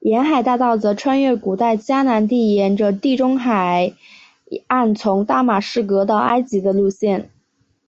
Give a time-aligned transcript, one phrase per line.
[0.00, 3.92] 沿海大道则穿越古代迦南地沿着地中海
[4.66, 7.28] 岸从大马士革到埃及的路线。